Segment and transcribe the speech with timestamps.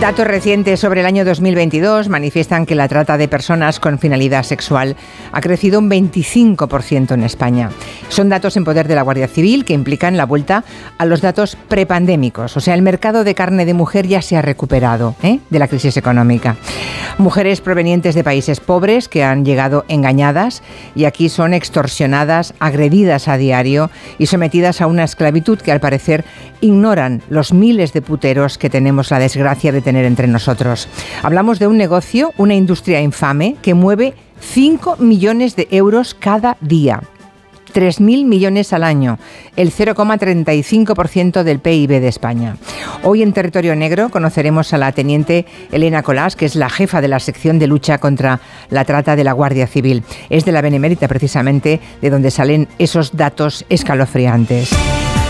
[0.00, 4.94] Datos recientes sobre el año 2022 manifiestan que la trata de personas con finalidad sexual
[5.32, 7.70] ha crecido un 25% en España.
[8.08, 10.62] Son datos en poder de la Guardia Civil que implican la vuelta
[10.98, 14.42] a los datos prepandémicos, o sea, el mercado de carne de mujer ya se ha
[14.42, 15.40] recuperado ¿eh?
[15.50, 16.56] de la crisis económica.
[17.18, 20.62] Mujeres provenientes de países pobres que han llegado engañadas
[20.94, 26.24] y aquí son extorsionadas, agredidas a diario y sometidas a una esclavitud que al parecer
[26.60, 30.86] ignoran los miles de puteros que tenemos la desgracia de tener entre nosotros.
[31.22, 37.00] Hablamos de un negocio, una industria infame que mueve 5 millones de euros cada día.
[37.72, 39.18] 3.000 millones al año,
[39.56, 42.56] el 0,35% del PIB de España.
[43.02, 47.08] Hoy en Territorio Negro conoceremos a la teniente Elena Colás, que es la jefa de
[47.08, 50.02] la sección de lucha contra la trata de la Guardia Civil.
[50.28, 54.70] Es de la Benemérita precisamente de donde salen esos datos escalofriantes.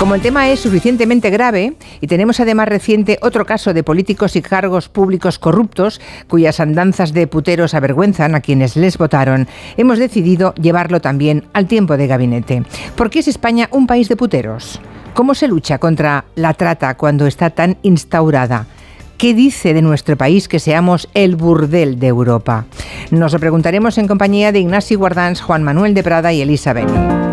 [0.00, 4.40] Como el tema es suficientemente grave y tenemos además reciente otro caso de políticos y
[4.40, 11.02] cargos públicos corruptos cuyas andanzas de puteros avergüenzan a quienes les votaron, hemos decidido llevarlo
[11.02, 12.62] también al tiempo de gabinete.
[12.96, 14.80] ¿Por qué es España un país de puteros?
[15.12, 18.68] ¿Cómo se lucha contra la trata cuando está tan instaurada?
[19.18, 22.64] ¿Qué dice de nuestro país que seamos el burdel de Europa?
[23.10, 27.29] Nos lo preguntaremos en compañía de Ignacio Guardans, Juan Manuel de Prada y Elisa Beni.